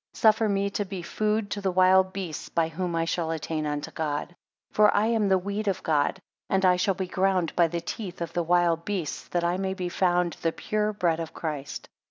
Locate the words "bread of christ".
10.91-11.87